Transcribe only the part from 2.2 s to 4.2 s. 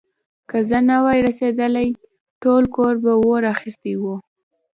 ټول کور به اور اخيستی و.